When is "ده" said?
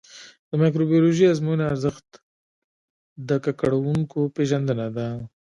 4.95-5.07